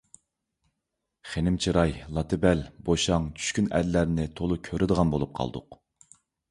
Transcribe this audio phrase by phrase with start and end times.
[1.33, 5.83] خېنىم چىراي، لاتا بەل، بوشاڭ، چۈشكۈن ئەرلەرنى تولا كۆرىدىغان بولۇپ قالدۇق.